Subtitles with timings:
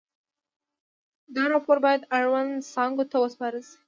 [1.35, 3.77] دا راپور باید اړونده څانګو ته وسپارل شي.